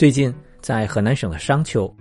[0.00, 1.94] 最近，在河南省的商丘，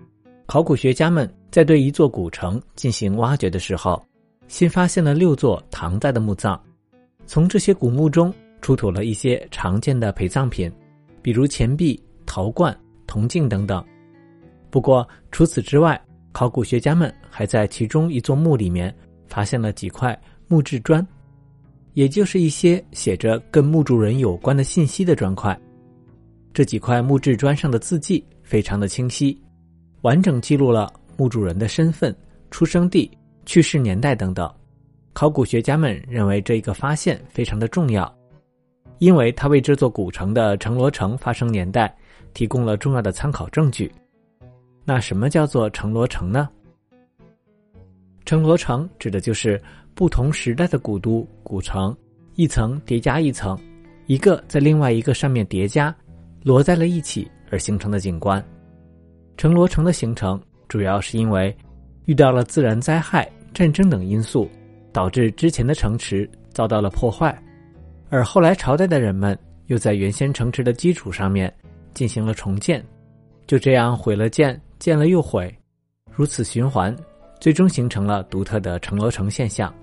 [0.45, 4.01] 考古学家们在对一座古城进行挖掘的时候，
[4.47, 6.57] 新发现了六座唐代的墓葬。
[7.25, 10.71] 从这些古墓中出土了一些常见的陪葬品，
[11.21, 12.73] 比如钱币、陶罐、
[13.05, 13.83] 铜镜等等。
[14.69, 18.95] 不过，除此之外，考古学家们还在其中一座墓里面
[19.27, 21.05] 发现了几块木质砖，
[21.95, 25.59] 也就是一些写着跟墓主人有关的信息的砖块。
[26.53, 29.39] 这几块木质砖上的字迹非常的清晰，
[30.01, 32.15] 完整记录了墓主人的身份、
[32.51, 33.09] 出生地、
[33.45, 34.51] 去世年代等等。
[35.13, 38.13] 考古学家们认为这一个发现非常的重要，
[38.99, 41.93] 因为它为这座古城的城罗城发生年代
[42.33, 43.91] 提供了重要的参考证据。
[44.85, 46.49] 那什么叫做城罗城呢？
[48.25, 49.61] 城罗城指的就是
[49.93, 51.95] 不同时代的古都、古城，
[52.35, 53.59] 一层叠加一层，
[54.05, 55.95] 一个在另外一个上面叠加。
[56.43, 58.43] 摞在了一起而形成的景观，
[59.37, 61.55] 城罗城的形成主要是因为
[62.05, 64.49] 遇到了自然灾害、战争等因素，
[64.93, 67.37] 导致之前的城池遭到了破坏，
[68.09, 71.53] 而后来朝代的人们又在原先城池的基础上面
[71.93, 72.83] 进行了重建，
[73.45, 75.53] 就这样毁了建，建了又毁，
[76.11, 76.95] 如此循环，
[77.39, 79.73] 最终形成了独特的城罗城现象。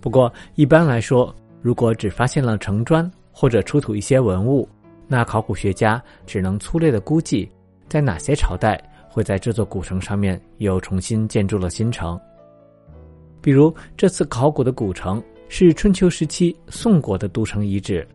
[0.00, 4.68] 不过一般来说，如果只发现了城砖或者出土一些文物，
[5.08, 7.50] 那考古学家只能粗略的估计，
[7.88, 8.76] 在哪些朝代
[9.08, 12.20] 会在这座古城上面又重新建筑了新城。
[13.40, 18.06] 比如这次考古的古城是春秋时期宋国的都城遗址，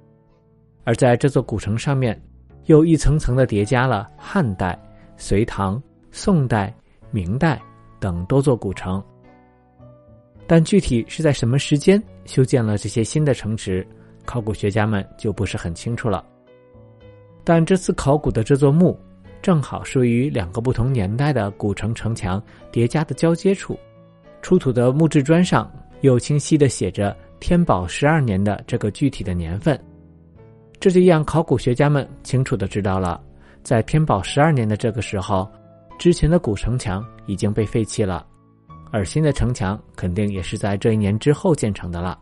[0.83, 2.21] 而在这座古城上面，
[2.65, 4.77] 又一层层的叠加了汉代、
[5.15, 6.75] 隋唐、宋代、
[7.09, 7.61] 明代
[7.99, 9.01] 等多座古城。
[10.45, 13.87] 但具体是在什么时间修建了这些新的城池，
[14.25, 16.25] 考古学家们就不是很清楚了。
[17.43, 18.97] 但这次考古的这座墓，
[19.41, 22.41] 正好属于两个不同年代的古城城墙
[22.71, 23.77] 叠加的交接处，
[24.41, 25.71] 出土的木质砖上
[26.01, 29.79] 又清晰的写着天宝十二年的这个具体的年份，
[30.79, 33.19] 这就让考古学家们清楚的知道了，
[33.63, 35.49] 在天宝十二年的这个时候，
[35.97, 38.25] 之前的古城墙已经被废弃了，
[38.91, 42.19] 而新的城墙肯定也是在这一年之后建成的了。